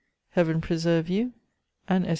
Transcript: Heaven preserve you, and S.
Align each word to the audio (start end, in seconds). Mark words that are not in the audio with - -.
Heaven 0.31 0.61
preserve 0.61 1.09
you, 1.09 1.33
and 1.87 2.07
S. 2.07 2.09